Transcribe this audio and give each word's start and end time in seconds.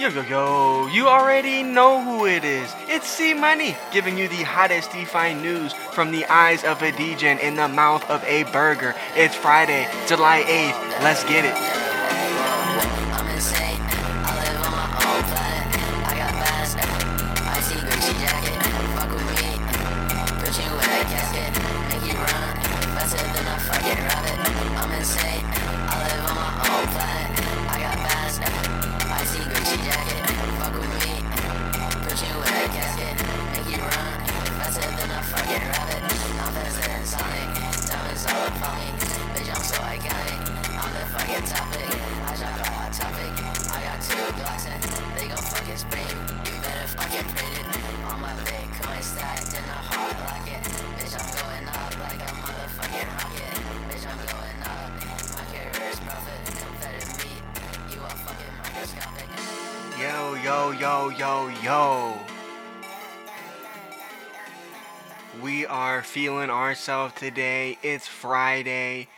Yo, 0.00 0.08
yo, 0.08 0.22
yo, 0.22 0.86
you 0.86 1.08
already 1.08 1.62
know 1.62 2.02
who 2.02 2.24
it 2.24 2.42
is. 2.42 2.74
It's 2.88 3.06
C 3.06 3.34
Money, 3.34 3.76
giving 3.92 4.16
you 4.16 4.28
the 4.28 4.42
hottest 4.44 4.92
DeFi 4.92 5.34
news 5.34 5.74
from 5.74 6.10
the 6.10 6.24
eyes 6.24 6.64
of 6.64 6.80
a 6.80 6.90
DJ 6.90 7.38
in 7.38 7.56
the 7.56 7.68
mouth 7.68 8.08
of 8.08 8.24
a 8.24 8.44
burger. 8.44 8.94
It's 9.14 9.34
Friday, 9.34 9.86
July 10.06 10.40
8th. 10.40 11.02
Let's 11.02 11.22
get 11.24 11.44
it. 11.44 11.79
Yo, 60.78 61.08
yo, 61.08 61.48
yo. 61.62 62.16
We 65.42 65.66
are 65.66 66.02
feeling 66.02 66.48
ourselves 66.48 67.14
today. 67.16 67.76
It's 67.82 68.06
Friday. 68.06 69.08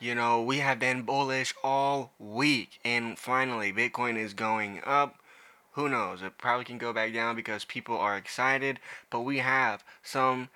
You 0.00 0.16
know, 0.16 0.42
we 0.42 0.58
have 0.58 0.80
been 0.80 1.02
bullish 1.02 1.54
all 1.62 2.12
week, 2.18 2.80
and 2.84 3.16
finally, 3.16 3.72
Bitcoin 3.72 4.18
is 4.18 4.34
going 4.34 4.80
up. 4.84 5.20
Who 5.72 5.88
knows? 5.88 6.20
It 6.20 6.36
probably 6.36 6.64
can 6.64 6.78
go 6.78 6.92
back 6.92 7.14
down 7.14 7.36
because 7.36 7.64
people 7.64 7.96
are 7.96 8.16
excited, 8.16 8.80
but 9.08 9.20
we 9.20 9.38
have 9.38 9.84
some 10.02 10.48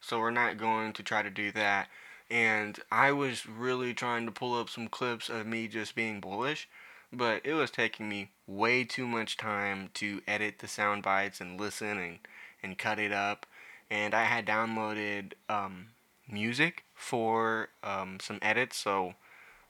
So 0.00 0.18
we're 0.18 0.30
not 0.30 0.56
going 0.56 0.94
to 0.94 1.02
try 1.02 1.22
to 1.22 1.28
do 1.30 1.52
that. 1.52 1.88
And 2.30 2.78
I 2.90 3.12
was 3.12 3.46
really 3.46 3.92
trying 3.92 4.24
to 4.26 4.32
pull 4.32 4.58
up 4.58 4.70
some 4.70 4.88
clips 4.88 5.28
of 5.28 5.46
me 5.46 5.68
just 5.68 5.94
being 5.94 6.20
bullish 6.20 6.68
but 7.12 7.44
it 7.44 7.54
was 7.54 7.70
taking 7.70 8.08
me 8.08 8.30
way 8.46 8.84
too 8.84 9.06
much 9.06 9.36
time 9.36 9.90
to 9.94 10.20
edit 10.26 10.58
the 10.58 10.68
sound 10.68 11.02
bites 11.02 11.40
and 11.40 11.60
listen 11.60 11.98
and, 11.98 12.18
and 12.62 12.78
cut 12.78 12.98
it 12.98 13.12
up. 13.12 13.46
And 13.90 14.14
I 14.14 14.24
had 14.24 14.46
downloaded 14.46 15.32
um, 15.48 15.88
music 16.28 16.84
for 17.00 17.70
um, 17.82 18.18
some 18.20 18.38
edits, 18.42 18.76
so 18.76 19.14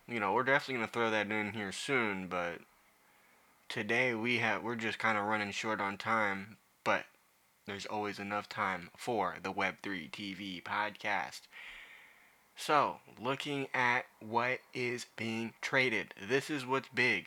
you 0.09 0.19
know 0.21 0.33
we're 0.33 0.43
definitely 0.43 0.75
gonna 0.75 0.89
throw 0.89 1.11
that 1.11 1.31
in 1.31 1.53
here 1.53 1.73
soon. 1.73 2.27
But 2.27 2.59
today 3.69 4.15
we 4.15 4.39
have 4.39 4.63
we're 4.63 4.75
just 4.75 4.99
kind 4.99 5.17
of 5.17 5.25
running 5.25 5.53
short 5.53 5.81
on 5.81 5.97
time, 5.97 6.57
but 6.85 7.05
there's 7.67 7.87
always 7.87 8.19
enough 8.19 8.49
time 8.49 8.91
for 8.97 9.37
the 9.43 9.53
Web3 9.53 10.11
TV 10.11 10.63
podcast. 10.63 11.43
So, 12.57 12.97
looking 13.19 13.69
at 13.73 14.07
what 14.19 14.59
is 14.75 15.07
being 15.17 15.55
traded, 15.63 16.13
this 16.21 16.51
is 16.51 16.67
what's 16.67 16.89
big. 16.89 17.27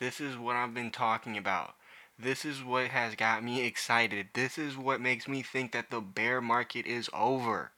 This 0.00 0.20
is 0.20 0.36
what 0.36 0.56
I've 0.56 0.74
been 0.74 0.90
talking 0.90 1.38
about. 1.38 1.76
This 2.18 2.44
is 2.44 2.64
what 2.64 2.88
has 2.88 3.14
got 3.14 3.44
me 3.44 3.64
excited. 3.64 4.28
This 4.34 4.58
is 4.58 4.76
what 4.76 5.00
makes 5.00 5.28
me 5.28 5.42
think 5.42 5.72
that 5.72 5.90
the 5.90 6.00
bear 6.00 6.40
market 6.40 6.86
is 6.86 7.08
over. 7.14 7.70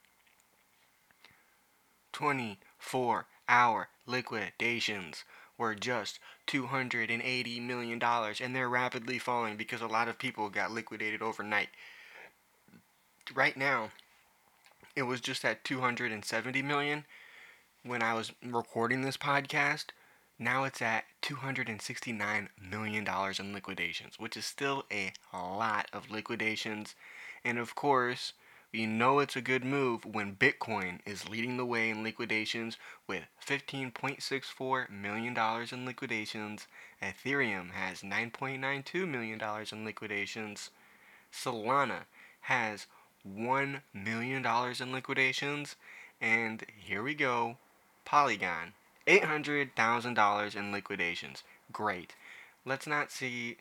24 2.18 3.26
hour 3.48 3.88
liquidations 4.04 5.22
were 5.56 5.76
just 5.76 6.18
$280 6.48 7.62
million, 7.62 8.02
and 8.02 8.56
they're 8.56 8.68
rapidly 8.68 9.20
falling 9.20 9.56
because 9.56 9.80
a 9.80 9.86
lot 9.86 10.08
of 10.08 10.18
people 10.18 10.48
got 10.48 10.72
liquidated 10.72 11.22
overnight. 11.22 11.68
Right 13.32 13.56
now, 13.56 13.90
it 14.96 15.02
was 15.02 15.20
just 15.20 15.44
at 15.44 15.62
270 15.62 16.60
million 16.60 17.04
when 17.84 18.02
I 18.02 18.14
was 18.14 18.32
recording 18.44 19.02
this 19.02 19.16
podcast. 19.16 19.90
Now 20.40 20.64
it's 20.64 20.82
at 20.82 21.04
269 21.22 22.48
million 22.68 23.04
dollars 23.04 23.38
in 23.38 23.52
liquidations, 23.52 24.18
which 24.18 24.36
is 24.36 24.44
still 24.44 24.86
a 24.90 25.12
lot 25.32 25.86
of 25.92 26.10
liquidations. 26.10 26.96
And 27.44 27.58
of 27.58 27.76
course, 27.76 28.32
we 28.72 28.84
know 28.84 29.18
it's 29.18 29.36
a 29.36 29.40
good 29.40 29.64
move 29.64 30.04
when 30.04 30.36
Bitcoin 30.36 31.00
is 31.06 31.28
leading 31.28 31.56
the 31.56 31.64
way 31.64 31.88
in 31.88 32.02
liquidations 32.02 32.76
with 33.06 33.24
15.64 33.46 34.90
million 34.90 35.32
dollars 35.32 35.72
in 35.72 35.86
liquidations. 35.86 36.66
Ethereum 37.02 37.70
has 37.70 38.02
9.92 38.02 39.08
million 39.08 39.38
dollars 39.38 39.72
in 39.72 39.84
liquidations. 39.84 40.70
Solana 41.32 42.04
has 42.42 42.86
$1 43.26 43.80
million 43.92 44.44
in 44.44 44.92
liquidations. 44.92 45.76
And 46.20 46.64
here 46.76 47.02
we 47.02 47.14
go 47.14 47.56
Polygon, 48.04 48.72
$800,000 49.06 50.56
in 50.56 50.72
liquidations. 50.72 51.42
Great. 51.72 52.14
Let's 52.64 52.86
not 52.86 53.10
see 53.10 53.58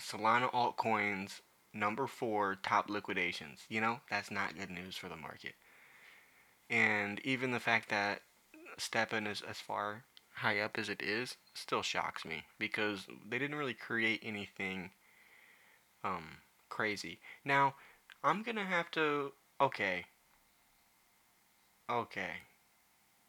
Solana 0.00 0.50
altcoins 0.52 1.40
number 1.74 2.06
four 2.06 2.56
top 2.62 2.88
liquidations. 2.88 3.60
You 3.68 3.80
know, 3.80 4.00
that's 4.10 4.30
not 4.30 4.58
good 4.58 4.70
news 4.70 4.96
for 4.96 5.08
the 5.08 5.16
market. 5.16 5.54
And 6.70 7.20
even 7.24 7.50
the 7.52 7.60
fact 7.60 7.88
that 7.90 8.22
STEPN 8.78 9.30
is 9.30 9.42
as 9.42 9.58
far 9.58 10.04
high 10.34 10.60
up 10.60 10.78
as 10.78 10.88
it 10.88 11.02
is 11.02 11.36
still 11.54 11.82
shocks 11.82 12.24
me 12.24 12.42
because 12.58 13.06
they 13.28 13.38
didn't 13.38 13.58
really 13.58 13.74
create 13.74 14.20
anything 14.22 14.90
um 16.04 16.38
crazy. 16.68 17.20
Now, 17.44 17.74
I'm 18.24 18.42
going 18.42 18.56
to 18.56 18.64
have 18.64 18.90
to 18.92 19.32
okay. 19.60 20.06
Okay. 21.90 22.30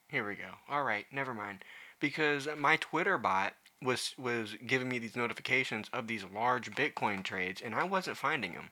Here 0.07 0.27
we 0.27 0.35
go. 0.35 0.49
All 0.69 0.83
right, 0.83 1.05
never 1.11 1.33
mind. 1.33 1.63
Because 1.99 2.47
my 2.57 2.77
Twitter 2.77 3.17
bot 3.17 3.53
was 3.83 4.13
was 4.17 4.55
giving 4.65 4.89
me 4.89 4.99
these 4.99 5.15
notifications 5.15 5.89
of 5.93 6.07
these 6.07 6.25
large 6.33 6.71
Bitcoin 6.71 7.23
trades 7.23 7.61
and 7.61 7.75
I 7.75 7.83
wasn't 7.83 8.17
finding 8.17 8.53
them. 8.53 8.69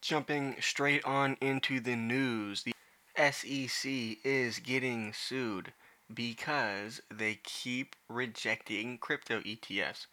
jumping 0.00 0.56
straight 0.60 1.04
on 1.04 1.36
into 1.40 1.80
the 1.80 1.96
news, 1.96 2.62
the 2.62 2.74
SEC 3.16 4.18
is 4.24 4.60
getting 4.60 5.12
sued 5.12 5.72
because 6.12 7.02
they 7.10 7.40
keep 7.42 7.96
rejecting 8.08 8.98
crypto 8.98 9.40
ETFs. 9.40 10.06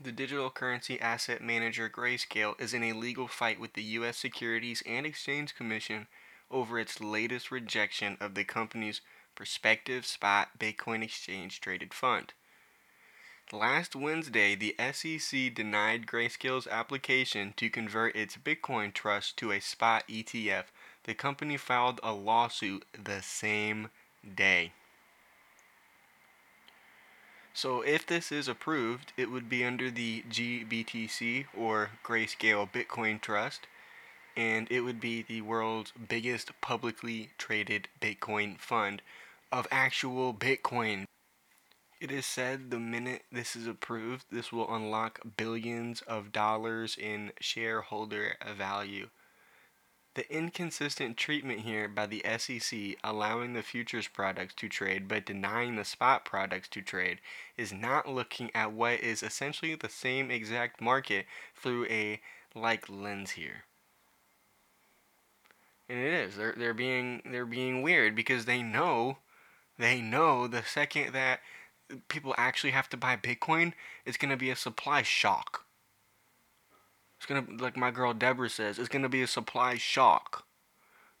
The 0.00 0.12
digital 0.12 0.50
currency 0.50 1.00
asset 1.00 1.40
manager 1.40 1.88
Grayscale 1.88 2.60
is 2.60 2.74
in 2.74 2.82
a 2.82 2.92
legal 2.92 3.28
fight 3.28 3.58
with 3.58 3.72
the 3.72 3.82
U.S. 3.82 4.18
Securities 4.18 4.82
and 4.84 5.06
Exchange 5.06 5.54
Commission 5.54 6.08
over 6.50 6.78
its 6.78 7.00
latest 7.00 7.50
rejection 7.50 8.18
of 8.20 8.34
the 8.34 8.44
company's 8.44 9.00
prospective 9.36 10.04
spot 10.04 10.58
Bitcoin 10.58 11.04
exchange 11.04 11.60
traded 11.60 11.94
fund. 11.94 12.32
Last 13.52 13.94
Wednesday, 13.94 14.56
the 14.56 14.74
SEC 14.92 15.54
denied 15.54 16.06
Grayscale's 16.06 16.66
application 16.66 17.54
to 17.56 17.70
convert 17.70 18.16
its 18.16 18.36
Bitcoin 18.36 18.92
trust 18.92 19.36
to 19.36 19.52
a 19.52 19.60
spot 19.60 20.02
ETF. 20.08 20.64
The 21.04 21.14
company 21.14 21.56
filed 21.56 22.00
a 22.02 22.12
lawsuit 22.12 22.84
the 22.92 23.22
same 23.22 23.90
day. 24.34 24.72
So 27.54 27.82
if 27.82 28.04
this 28.04 28.32
is 28.32 28.48
approved, 28.48 29.12
it 29.16 29.30
would 29.30 29.48
be 29.48 29.64
under 29.64 29.90
the 29.90 30.24
GBTC 30.28 31.46
or 31.56 31.90
Grayscale 32.04 32.68
Bitcoin 32.70 33.20
Trust, 33.20 33.68
and 34.36 34.66
it 34.70 34.80
would 34.80 35.00
be 35.00 35.22
the 35.22 35.40
world's 35.40 35.92
biggest 35.92 36.50
publicly 36.60 37.30
traded 37.38 37.88
Bitcoin 38.00 38.58
fund 38.58 39.00
of 39.52 39.66
actual 39.70 40.34
Bitcoin. 40.34 41.04
It 42.00 42.10
is 42.10 42.26
said 42.26 42.70
the 42.70 42.78
minute 42.78 43.22
this 43.32 43.56
is 43.56 43.66
approved, 43.66 44.26
this 44.30 44.52
will 44.52 44.72
unlock 44.74 45.20
billions 45.36 46.02
of 46.02 46.30
dollars 46.30 46.96
in 46.98 47.32
shareholder 47.40 48.36
value. 48.56 49.08
The 50.14 50.30
inconsistent 50.34 51.16
treatment 51.16 51.60
here 51.60 51.88
by 51.88 52.06
the 52.06 52.24
SEC 52.38 52.96
allowing 53.04 53.52
the 53.52 53.62
futures 53.62 54.08
products 54.08 54.54
to 54.54 54.68
trade 54.68 55.08
but 55.08 55.26
denying 55.26 55.76
the 55.76 55.84
spot 55.84 56.24
products 56.24 56.68
to 56.68 56.80
trade 56.80 57.18
is 57.58 57.72
not 57.72 58.08
looking 58.08 58.50
at 58.54 58.72
what 58.72 59.00
is 59.00 59.22
essentially 59.22 59.74
the 59.74 59.90
same 59.90 60.30
exact 60.30 60.80
market 60.80 61.26
through 61.54 61.86
a 61.86 62.20
like 62.54 62.88
lens 62.88 63.32
here. 63.32 63.64
And 65.88 65.98
it 65.98 66.12
is. 66.12 66.36
They're 66.36 66.54
they're 66.56 66.74
being 66.74 67.22
they're 67.30 67.46
being 67.46 67.82
weird 67.82 68.16
because 68.16 68.46
they 68.46 68.62
know 68.62 69.18
they 69.78 70.00
know 70.00 70.46
the 70.46 70.62
second 70.62 71.12
that 71.12 71.40
people 72.08 72.34
actually 72.36 72.70
have 72.72 72.88
to 72.90 72.96
buy 72.96 73.16
Bitcoin, 73.16 73.72
it's 74.04 74.16
gonna 74.16 74.36
be 74.36 74.50
a 74.50 74.56
supply 74.56 75.02
shock. 75.02 75.66
It's 77.16 77.26
gonna 77.26 77.46
like 77.60 77.76
my 77.76 77.90
girl 77.90 78.14
Deborah 78.14 78.50
says, 78.50 78.78
it's 78.78 78.88
gonna 78.88 79.08
be 79.08 79.22
a 79.22 79.26
supply 79.26 79.76
shock. 79.76 80.44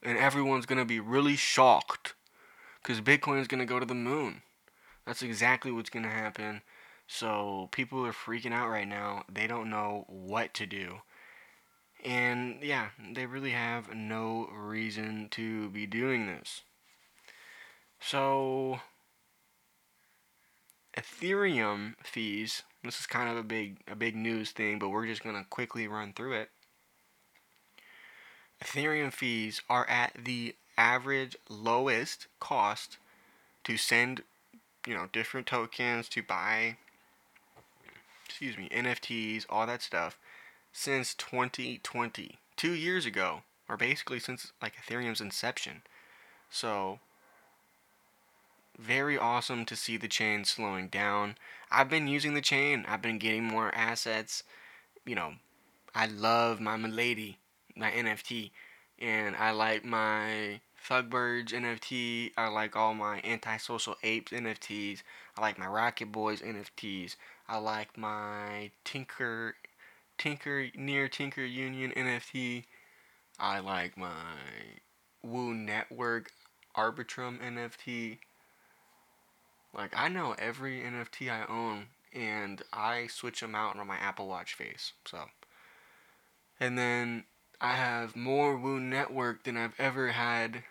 And 0.02 0.18
everyone's 0.18 0.66
gonna 0.66 0.84
be 0.84 1.00
really 1.00 1.36
shocked. 1.36 2.14
Cause 2.82 3.00
Bitcoin 3.00 3.40
is 3.40 3.48
gonna 3.48 3.66
go 3.66 3.80
to 3.80 3.86
the 3.86 3.94
moon. 3.94 4.42
That's 5.06 5.22
exactly 5.22 5.72
what's 5.72 5.90
gonna 5.90 6.08
happen. 6.08 6.62
So 7.06 7.68
people 7.72 8.04
are 8.04 8.12
freaking 8.12 8.52
out 8.52 8.68
right 8.68 8.88
now. 8.88 9.24
They 9.32 9.46
don't 9.46 9.70
know 9.70 10.04
what 10.08 10.54
to 10.54 10.66
do. 10.66 11.00
And 12.04 12.62
yeah, 12.62 12.88
they 13.14 13.26
really 13.26 13.50
have 13.50 13.94
no 13.94 14.48
reason 14.52 15.28
to 15.32 15.70
be 15.70 15.86
doing 15.86 16.26
this. 16.26 16.62
So 18.08 18.78
Ethereum 20.96 21.94
fees 22.04 22.62
this 22.84 23.00
is 23.00 23.06
kind 23.06 23.28
of 23.28 23.36
a 23.36 23.42
big 23.42 23.78
a 23.88 23.96
big 23.96 24.14
news 24.14 24.52
thing, 24.52 24.78
but 24.78 24.90
we're 24.90 25.08
just 25.08 25.24
to 25.24 25.44
quickly 25.50 25.88
run 25.88 26.12
through 26.12 26.34
it. 26.34 26.50
Ethereum 28.62 29.12
fees 29.12 29.60
are 29.68 29.88
at 29.88 30.12
the 30.24 30.54
average 30.78 31.36
lowest 31.48 32.28
cost 32.38 32.98
to 33.64 33.76
send, 33.76 34.22
you 34.86 34.94
know, 34.94 35.08
different 35.12 35.48
tokens 35.48 36.08
to 36.10 36.22
buy 36.22 36.76
excuse 38.24 38.56
me, 38.56 38.68
NFTs, 38.68 39.46
all 39.50 39.66
that 39.66 39.82
stuff 39.82 40.16
since 40.72 41.12
2020. 41.14 42.38
2 42.56 42.72
years 42.72 43.04
ago, 43.04 43.42
or 43.68 43.76
basically 43.76 44.20
since 44.20 44.52
like 44.62 44.74
Ethereum's 44.76 45.20
inception. 45.20 45.82
So, 46.48 47.00
very 48.78 49.18
awesome 49.18 49.64
to 49.66 49.76
see 49.76 49.96
the 49.96 50.08
chain 50.08 50.44
slowing 50.44 50.88
down. 50.88 51.36
I've 51.70 51.88
been 51.88 52.08
using 52.08 52.34
the 52.34 52.40
chain. 52.40 52.84
I've 52.88 53.02
been 53.02 53.18
getting 53.18 53.44
more 53.44 53.74
assets. 53.74 54.42
You 55.04 55.14
know, 55.14 55.34
I 55.94 56.06
love 56.06 56.60
my 56.60 56.76
Milady, 56.76 57.38
my 57.74 57.90
NFT, 57.90 58.50
and 58.98 59.34
I 59.36 59.50
like 59.52 59.84
my 59.84 60.60
Thugbirds 60.88 61.52
NFT. 61.52 62.32
I 62.36 62.48
like 62.48 62.76
all 62.76 62.94
my 62.94 63.20
Antisocial 63.24 63.96
Apes 64.02 64.32
NFTs. 64.32 65.02
I 65.36 65.40
like 65.40 65.58
my 65.58 65.66
Rocket 65.66 66.12
Boys 66.12 66.40
NFTs. 66.40 67.16
I 67.48 67.58
like 67.58 67.96
my 67.96 68.70
Tinker, 68.84 69.54
Tinker 70.18 70.68
Near 70.74 71.08
Tinker 71.08 71.44
Union 71.44 71.92
NFT. 71.96 72.64
I 73.38 73.60
like 73.60 73.96
my 73.96 74.10
Woo 75.22 75.54
Network 75.54 76.30
Arbitrum 76.76 77.38
NFT. 77.40 78.18
Like 79.76 79.92
I 79.94 80.08
know 80.08 80.34
every 80.38 80.80
NFT 80.80 81.30
I 81.30 81.44
own, 81.52 81.88
and 82.12 82.62
I 82.72 83.08
switch 83.08 83.40
them 83.40 83.54
out 83.54 83.78
on 83.78 83.86
my 83.86 83.96
Apple 83.96 84.26
Watch 84.26 84.54
face. 84.54 84.94
So, 85.04 85.26
and 86.58 86.78
then 86.78 87.24
I 87.60 87.72
have 87.72 88.16
more 88.16 88.56
Woo 88.56 88.80
Network 88.80 89.44
than 89.44 89.56
I've 89.56 89.78
ever 89.78 90.08
had, 90.08 90.64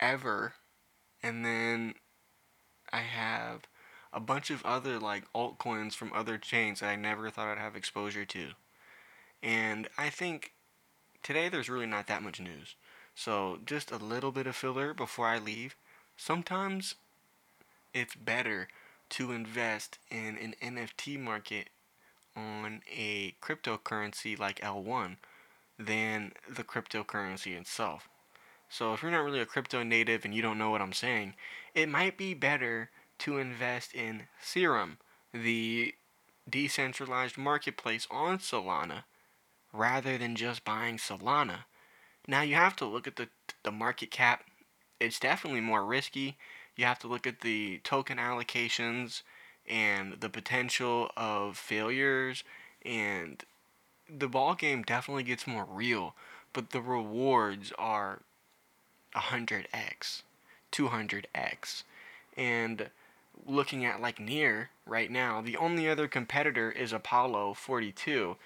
ever, 0.00 0.54
and 1.22 1.44
then 1.44 1.94
I 2.92 3.00
have 3.00 3.62
a 4.12 4.20
bunch 4.20 4.50
of 4.50 4.64
other 4.64 4.98
like 4.98 5.32
altcoins 5.32 5.94
from 5.94 6.12
other 6.12 6.38
chains 6.38 6.80
that 6.80 6.88
I 6.88 6.96
never 6.96 7.30
thought 7.30 7.48
I'd 7.48 7.58
have 7.58 7.76
exposure 7.76 8.24
to. 8.24 8.48
And 9.42 9.88
I 9.96 10.10
think 10.10 10.52
today 11.22 11.48
there's 11.48 11.68
really 11.68 11.86
not 11.86 12.08
that 12.08 12.22
much 12.22 12.40
news. 12.40 12.74
So, 13.14 13.58
just 13.66 13.90
a 13.90 13.96
little 13.96 14.32
bit 14.32 14.46
of 14.46 14.56
filler 14.56 14.94
before 14.94 15.26
I 15.26 15.38
leave. 15.38 15.76
Sometimes 16.16 16.94
it's 17.94 18.14
better 18.14 18.68
to 19.10 19.32
invest 19.32 19.98
in 20.10 20.36
an 20.38 20.54
NFT 20.62 21.18
market 21.18 21.68
on 22.36 22.80
a 22.90 23.34
cryptocurrency 23.42 24.38
like 24.38 24.60
L1 24.60 25.16
than 25.78 26.32
the 26.48 26.64
cryptocurrency 26.64 27.58
itself. 27.58 28.08
So 28.68 28.94
if 28.94 29.02
you're 29.02 29.10
not 29.10 29.24
really 29.24 29.40
a 29.40 29.46
crypto 29.46 29.82
native 29.82 30.24
and 30.24 30.34
you 30.34 30.40
don't 30.40 30.58
know 30.58 30.70
what 30.70 30.80
I'm 30.80 30.94
saying, 30.94 31.34
it 31.74 31.88
might 31.88 32.16
be 32.16 32.32
better 32.32 32.90
to 33.18 33.38
invest 33.38 33.94
in 33.94 34.24
Serum, 34.40 34.98
the 35.32 35.94
decentralized 36.48 37.36
marketplace 37.36 38.06
on 38.10 38.38
Solana, 38.38 39.04
rather 39.72 40.16
than 40.16 40.36
just 40.36 40.64
buying 40.64 40.96
Solana. 40.96 41.64
Now 42.26 42.42
you 42.42 42.54
have 42.54 42.76
to 42.76 42.86
look 42.86 43.06
at 43.06 43.16
the 43.16 43.28
the 43.62 43.72
market 43.72 44.10
cap. 44.10 44.44
It's 45.00 45.20
definitely 45.20 45.60
more 45.60 45.84
risky. 45.84 46.36
You 46.76 46.84
have 46.86 46.98
to 47.00 47.08
look 47.08 47.26
at 47.26 47.40
the 47.40 47.80
token 47.84 48.18
allocations 48.18 49.22
and 49.68 50.20
the 50.20 50.28
potential 50.28 51.10
of 51.16 51.56
failures 51.56 52.44
and 52.84 53.44
the 54.08 54.28
ball 54.28 54.54
game 54.54 54.82
definitely 54.82 55.22
gets 55.22 55.46
more 55.46 55.64
real, 55.68 56.14
but 56.52 56.70
the 56.70 56.80
rewards 56.80 57.72
are 57.78 58.20
100x, 59.14 60.22
200x. 60.70 61.82
And 62.36 62.90
looking 63.46 63.84
at 63.84 64.00
like 64.00 64.20
near 64.20 64.70
right 64.86 65.10
now, 65.10 65.40
the 65.40 65.56
only 65.56 65.88
other 65.88 66.08
competitor 66.08 66.70
is 66.70 66.92
Apollo 66.92 67.54
42. 67.54 68.36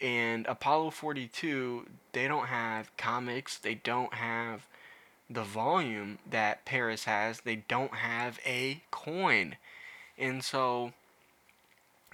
And 0.00 0.46
Apollo 0.46 0.90
42, 0.90 1.86
they 2.12 2.26
don't 2.26 2.46
have 2.46 2.96
comics, 2.96 3.58
they 3.58 3.74
don't 3.74 4.14
have 4.14 4.66
the 5.32 5.42
volume 5.42 6.18
that 6.28 6.64
Paras 6.64 7.04
has, 7.04 7.40
they 7.40 7.56
don't 7.56 7.94
have 7.94 8.38
a 8.46 8.82
coin. 8.90 9.56
And 10.18 10.44
so 10.44 10.92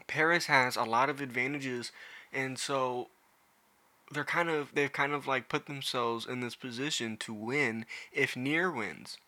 Paras 0.07 0.47
has 0.47 0.77
a 0.77 0.85
lot 0.85 1.11
of 1.11 1.21
advantages 1.21 1.93
and 2.33 2.59
so 2.59 3.09
they're 4.11 4.25
kind 4.25 4.49
of 4.49 4.75
they've 4.75 4.93
kind 4.93 5.13
of 5.13 5.27
like 5.27 5.49
put 5.49 5.67
themselves 5.67 6.27
in 6.27 6.41
this 6.41 6.55
position 6.55 7.17
to 7.19 7.33
win 7.33 7.85
if 8.13 8.37
Near 8.37 8.71
wins. 8.71 9.19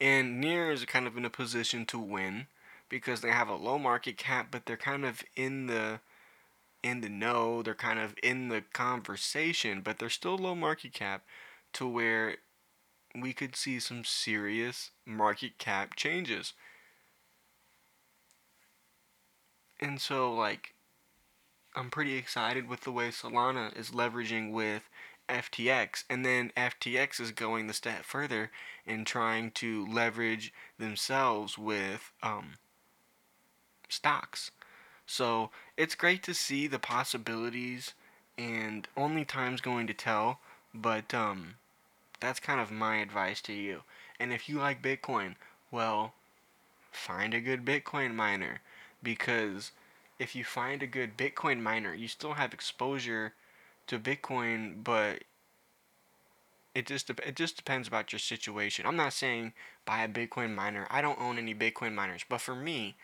And 0.00 0.40
Near 0.40 0.70
is 0.70 0.84
kind 0.84 1.06
of 1.06 1.16
in 1.16 1.24
a 1.24 1.30
position 1.30 1.86
to 1.86 1.98
win 1.98 2.46
because 2.88 3.20
they 3.20 3.30
have 3.30 3.48
a 3.48 3.56
low 3.56 3.78
market 3.78 4.16
cap, 4.16 4.48
but 4.50 4.66
they're 4.66 4.76
kind 4.76 5.04
of 5.04 5.22
in 5.36 5.66
the 5.66 6.00
in 6.82 7.00
the 7.00 7.08
know, 7.08 7.62
they're 7.62 7.74
kind 7.74 7.98
of 7.98 8.14
in 8.22 8.48
the 8.48 8.62
conversation, 8.72 9.80
but 9.80 9.98
they're 9.98 10.08
still 10.08 10.38
low 10.38 10.54
market 10.54 10.92
cap 10.92 11.24
to 11.72 11.86
where 11.86 12.36
we 13.20 13.32
could 13.32 13.56
see 13.56 13.80
some 13.80 14.04
serious 14.04 14.90
market 15.06 15.58
cap 15.58 15.96
changes. 15.96 16.54
And 19.80 20.00
so 20.00 20.32
like 20.32 20.74
I'm 21.74 21.90
pretty 21.90 22.16
excited 22.16 22.68
with 22.68 22.80
the 22.80 22.90
way 22.90 23.08
Solana 23.10 23.76
is 23.78 23.90
leveraging 23.90 24.50
with 24.50 24.82
FTX, 25.28 26.04
and 26.08 26.24
then 26.24 26.52
FTX 26.56 27.20
is 27.20 27.30
going 27.30 27.66
the 27.66 27.74
step 27.74 28.04
further 28.04 28.50
in 28.86 29.04
trying 29.04 29.50
to 29.52 29.86
leverage 29.86 30.52
themselves 30.78 31.58
with 31.58 32.12
um, 32.22 32.54
stocks. 33.88 34.50
So 35.06 35.50
it's 35.76 35.94
great 35.94 36.22
to 36.24 36.34
see 36.34 36.66
the 36.66 36.78
possibilities, 36.78 37.94
and 38.36 38.88
only 38.96 39.24
time's 39.24 39.60
going 39.60 39.86
to 39.86 39.94
tell. 39.94 40.40
But 40.74 41.14
um, 41.14 41.56
that's 42.20 42.40
kind 42.40 42.60
of 42.60 42.70
my 42.70 42.96
advice 42.96 43.40
to 43.42 43.52
you. 43.52 43.82
And 44.18 44.32
if 44.32 44.48
you 44.48 44.58
like 44.58 44.82
Bitcoin, 44.82 45.36
well, 45.70 46.14
find 46.90 47.34
a 47.34 47.40
good 47.40 47.64
Bitcoin 47.64 48.14
miner 48.14 48.60
because 49.02 49.72
if 50.18 50.34
you 50.34 50.44
find 50.44 50.82
a 50.82 50.86
good 50.86 51.16
Bitcoin 51.16 51.60
miner, 51.60 51.94
you 51.94 52.08
still 52.08 52.34
have 52.34 52.52
exposure 52.52 53.34
to 53.86 53.98
Bitcoin, 53.98 54.82
but 54.82 55.24
it 56.74 56.86
just 56.86 57.10
it 57.10 57.36
just 57.36 57.56
depends 57.56 57.88
about 57.88 58.12
your 58.12 58.18
situation. 58.18 58.86
I'm 58.86 58.96
not 58.96 59.12
saying 59.12 59.52
buy 59.84 60.02
a 60.02 60.08
Bitcoin 60.08 60.54
miner. 60.54 60.86
I 60.90 61.00
don't 61.00 61.20
own 61.20 61.38
any 61.38 61.54
Bitcoin 61.54 61.94
miners, 61.94 62.24
but 62.28 62.40
for 62.40 62.54
me, 62.54 62.96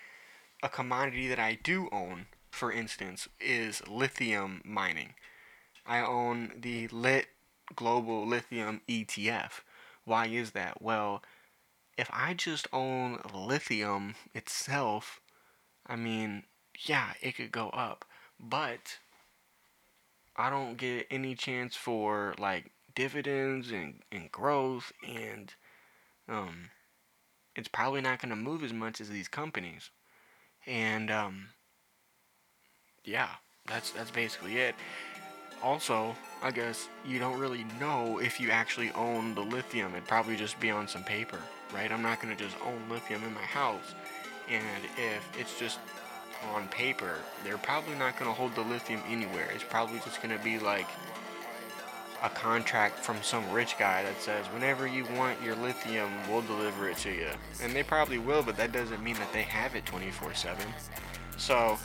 a 0.63 0.69
commodity 0.69 1.29
that 1.29 1.39
I 1.39 1.59
do 1.63 1.89
own, 1.93 2.27
for 2.51 2.73
instance, 2.73 3.29
is 3.41 3.87
lithium 3.89 4.63
mining. 4.65 5.15
I 5.87 6.01
own 6.01 6.53
the 6.61 6.89
Lit 6.89 7.27
Global 7.75 8.27
Lithium 8.27 8.81
ETF. 8.89 9.63
Why 10.05 10.27
is 10.27 10.53
that? 10.53 10.83
Well, 10.83 11.23
if 11.97 12.11
I 12.13 12.35
just 12.35 12.69
own 12.73 13.21
lithium 13.33 14.15
itself, 14.35 15.21
I 15.87 15.97
mean, 15.97 16.45
yeah, 16.79 17.13
it 17.21 17.37
could 17.37 17.53
go 17.53 17.71
up, 17.71 18.05
but 18.39 18.99
I 20.37 20.51
don't 20.51 20.77
get 20.77 21.07
any 21.11 21.35
chance 21.35 21.77
for 21.77 22.35
like 22.39 22.73
dividends 22.95 23.71
and, 23.71 24.01
and 24.13 24.31
growth 24.31 24.93
and 25.07 25.53
um 26.29 26.71
it's 27.57 27.69
probably 27.69 28.01
not 28.01 28.21
going 28.21 28.31
to 28.31 28.37
move 28.37 28.63
as 28.63 28.73
much 28.73 29.01
as 29.01 29.09
these 29.09 29.29
companies. 29.29 29.91
And 30.67 31.11
um 31.11 31.49
yeah, 33.05 33.29
that's 33.67 33.91
that's 33.91 34.11
basically 34.11 34.57
it. 34.57 34.75
Also, 35.65 36.15
I 36.43 36.51
guess 36.51 36.91
you 37.07 37.19
don't 37.19 37.41
really 37.41 37.65
know 37.81 38.19
if 38.19 38.39
you 38.39 38.51
actually 38.51 38.93
own 38.93 39.35
the 39.35 39.41
lithium. 39.41 39.93
It'd 39.93 40.07
probably 40.07 40.37
just 40.37 40.61
be 40.61 40.71
on 40.71 40.87
some 40.87 41.03
paper, 41.03 41.39
right? 41.73 41.91
I'm 41.91 42.03
not 42.03 42.21
going 42.21 42.37
to 42.37 42.45
just 42.45 42.55
own 42.63 42.83
lithium 42.91 43.25
in 43.25 43.33
my 43.33 43.41
house. 43.41 43.95
And 44.51 44.85
if 44.99 45.27
it's 45.41 45.59
just 45.59 45.79
on 46.53 46.69
paper, 46.69 47.15
they're 47.45 47.57
probably 47.57 47.95
not 47.95 48.19
going 48.19 48.31
to 48.31 48.37
hold 48.37 48.55
the 48.55 48.61
lithium 48.61 49.01
anywhere. 49.09 49.49
It's 49.55 49.65
probably 49.65 50.01
just 50.01 50.23
going 50.23 50.37
to 50.37 50.45
be 50.45 50.59
like 50.59 50.87
a 52.23 52.29
contract 52.29 52.99
from 52.99 53.23
some 53.23 53.51
rich 53.51 53.79
guy 53.79 54.03
that 54.03 54.21
says, 54.21 54.45
whenever 54.49 54.87
you 54.87 55.07
want 55.17 55.41
your 55.43 55.57
lithium, 55.57 56.11
we'll 56.29 56.43
deliver 56.43 56.91
it 56.91 56.99
to 56.99 57.11
you. 57.11 57.31
And 57.63 57.73
they 57.75 57.83
probably 57.83 58.19
will, 58.19 58.43
but 58.43 58.59
that 58.59 58.73
doesn't 58.73 59.03
mean 59.03 59.15
that 59.15 59.33
they 59.33 59.43
have 59.43 59.75
it 59.75 59.87
24 59.87 60.35
7. 60.35 60.67
So, 61.37 61.79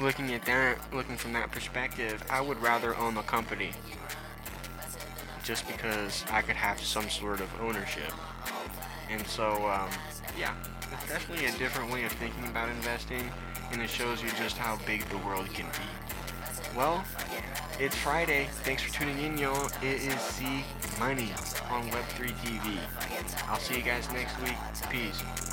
looking 0.00 0.32
at 0.34 0.44
that, 0.46 0.78
looking 0.92 1.16
from 1.16 1.32
that 1.34 1.50
perspective, 1.50 2.22
I 2.30 2.40
would 2.40 2.60
rather 2.62 2.96
own 2.96 3.14
the 3.14 3.22
company 3.22 3.70
just 5.44 5.66
because 5.66 6.24
I 6.30 6.42
could 6.42 6.56
have 6.56 6.80
some 6.80 7.08
sort 7.08 7.40
of 7.40 7.48
ownership. 7.60 8.12
And 9.10 9.26
so, 9.26 9.50
um, 9.68 9.90
yeah, 10.38 10.54
it's 10.92 11.08
definitely 11.08 11.46
a 11.46 11.52
different 11.58 11.92
way 11.92 12.04
of 12.04 12.12
thinking 12.12 12.44
about 12.46 12.68
investing 12.68 13.30
and 13.72 13.80
it 13.80 13.90
shows 13.90 14.22
you 14.22 14.28
just 14.38 14.56
how 14.56 14.78
big 14.86 15.04
the 15.08 15.18
world 15.18 15.46
can 15.52 15.66
be. 15.66 16.76
Well, 16.76 17.04
it's 17.78 17.96
Friday. 17.96 18.48
Thanks 18.64 18.82
for 18.82 18.92
tuning 18.92 19.18
in, 19.18 19.38
y'all. 19.38 19.66
It 19.82 20.02
is 20.02 20.20
C 20.20 20.64
Money 20.98 21.32
on 21.70 21.88
Web3 21.90 22.30
TV. 22.44 22.78
I'll 23.48 23.58
see 23.58 23.76
you 23.76 23.82
guys 23.82 24.10
next 24.12 24.40
week. 24.40 24.56
Peace. 24.90 25.51